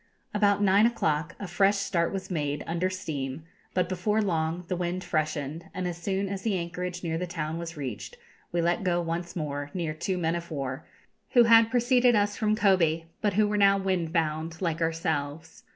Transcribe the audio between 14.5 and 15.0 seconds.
like